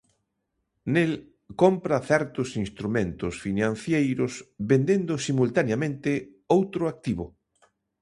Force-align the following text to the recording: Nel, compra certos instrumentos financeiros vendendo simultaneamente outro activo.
Nel, 0.93 1.11
compra 1.61 1.97
certos 2.11 2.49
instrumentos 2.65 3.33
financeiros 3.45 4.31
vendendo 4.69 5.13
simultaneamente 5.27 6.11
outro 6.57 6.83
activo. 6.93 7.25